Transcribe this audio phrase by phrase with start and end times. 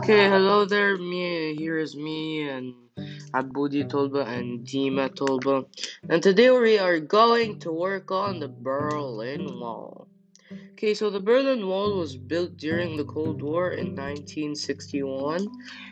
[0.00, 0.96] Okay, hello there.
[0.96, 2.72] Me here is me and
[3.34, 5.66] Aboudi Tolba and Dima Tolba,
[6.08, 10.08] and today we are going to work on the Berlin Wall.
[10.72, 15.46] Okay, so the Berlin Wall was built during the Cold War in 1961.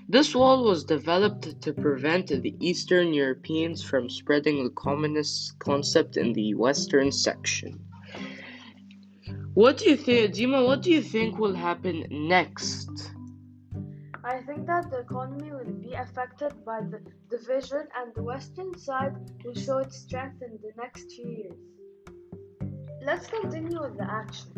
[0.09, 6.33] This wall was developed to prevent the Eastern Europeans from spreading the communist concept in
[6.33, 7.79] the Western section.
[9.53, 10.65] What do you think, Dima?
[10.65, 13.08] What do you think will happen next?
[14.29, 17.01] I think that the economy will be affected by the
[17.31, 21.59] division and the western side will show its strength in the next few years.
[23.03, 24.53] Let's continue with the action.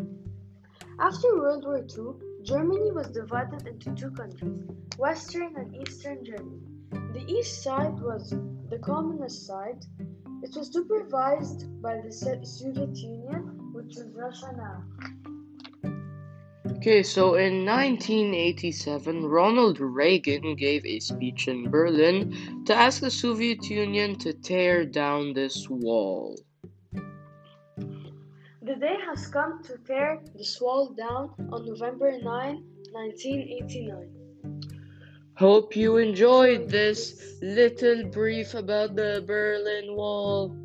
[0.99, 4.61] After World War II, Germany was divided into two countries,
[4.97, 6.67] Western and Eastern Germany.
[7.13, 8.31] The east side was
[8.69, 9.85] the communist side.
[10.43, 14.83] It was supervised by the Soviet Union, which is Russia now.
[16.81, 23.69] Okay, so in 1987, Ronald Reagan gave a speech in Berlin to ask the Soviet
[23.69, 26.39] Union to tear down this wall.
[28.63, 34.09] The day has come to tear this wall down on November 9, 1989.
[35.35, 40.57] Hope you enjoyed this little brief about the Berlin Wall.